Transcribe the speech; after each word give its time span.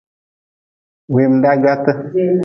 Wemdaa 1.15 1.57
gwaate. 1.61 1.91